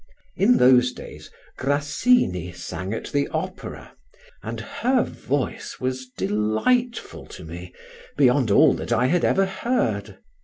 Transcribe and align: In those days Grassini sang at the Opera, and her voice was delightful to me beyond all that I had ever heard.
In 0.35 0.57
those 0.57 0.93
days 0.93 1.29
Grassini 1.59 2.51
sang 2.53 2.91
at 2.91 3.11
the 3.11 3.27
Opera, 3.27 3.93
and 4.41 4.59
her 4.59 5.03
voice 5.03 5.79
was 5.79 6.07
delightful 6.17 7.27
to 7.27 7.43
me 7.45 7.71
beyond 8.17 8.49
all 8.49 8.73
that 8.73 8.91
I 8.91 9.05
had 9.05 9.23
ever 9.23 9.45
heard. 9.45 10.17